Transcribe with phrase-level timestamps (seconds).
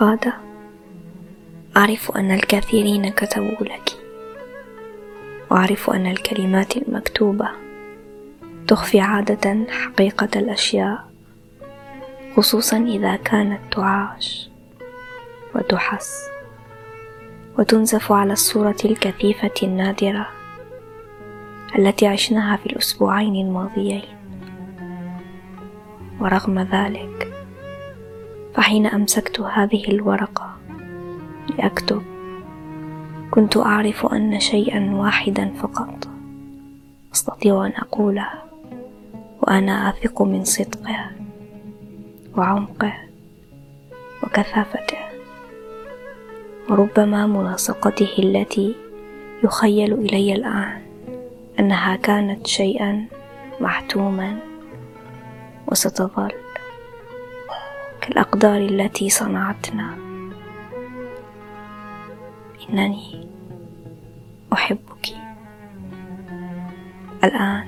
[0.00, 0.34] غادة
[1.76, 3.90] أعرف أن الكثيرين كتبوا لك.
[5.50, 7.48] وأعرف أن الكلمات المكتوبة
[8.68, 11.08] تخفي عادة حقيقة الأشياء
[12.36, 14.50] خصوصا إذا كانت تعاش
[15.54, 16.28] وتحس.
[17.58, 20.28] وتنزف على الصورة الكثيفة النادرة
[21.78, 24.02] التي عشناها في الأسبوعين الماضيين.
[26.20, 27.27] ورغم ذلك
[28.54, 30.56] فحين أمسكت هذه الورقة
[31.58, 32.02] لأكتب
[33.30, 36.08] كنت أعرف أن شيئا واحدا فقط
[37.14, 38.28] أستطيع أن أقوله
[39.42, 41.10] وأنا أثق من صدقه
[42.36, 42.94] وعمقه
[44.22, 44.98] وكثافته
[46.70, 48.74] وربما ملاصقته التي
[49.44, 50.82] يخيل إلي الآن
[51.58, 53.06] أنها كانت شيئا
[53.60, 54.38] محتوما
[55.66, 56.32] وستظل.
[58.08, 59.96] كالأقدار التي صنعتنا.
[62.70, 63.28] إنني
[64.52, 65.08] أحبك.
[67.24, 67.66] الآن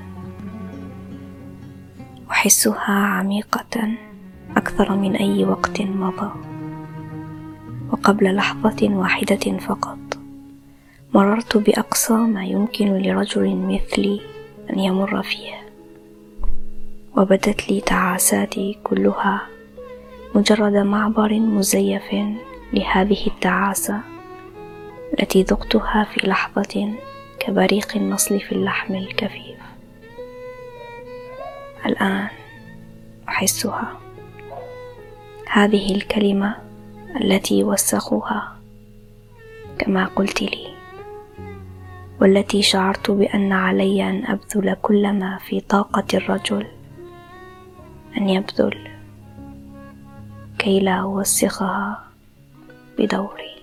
[2.31, 3.93] أحسها عميقة
[4.57, 6.31] أكثر من أي وقت مضى.
[7.93, 9.99] وقبل لحظة واحدة فقط
[11.15, 14.21] مررت بأقصى ما يمكن لرجل مثلي
[14.71, 15.55] أن يمر فيه
[17.17, 19.60] وبدت لي تعاساتي كلها
[20.35, 22.15] مجرد معبر مزيف
[22.73, 24.01] لهذه التعاسة
[25.13, 26.93] التي ذقتها في لحظة
[27.41, 29.59] كبريق النصل في اللحم الكفيف.
[31.87, 32.29] الآن
[33.29, 33.93] أحسها.
[35.49, 36.57] هذه الكلمة
[37.21, 38.57] التي وسخوها
[39.79, 40.69] كما قلت لي
[42.21, 46.67] والتي شعرت بأن علي أن أبذل كل ما في طاقة الرجل
[48.17, 49.00] أن يبذل.
[50.61, 52.05] كي لا أوسخها
[52.99, 53.60] بدوري.